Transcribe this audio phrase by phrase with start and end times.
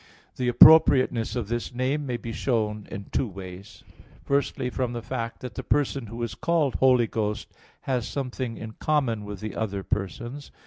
[0.37, 3.83] The appropriateness of this name may be shown in two ways.
[4.25, 8.71] Firstly, from the fact that the person who is called "Holy Ghost" has something in
[8.71, 10.49] common with the other Persons.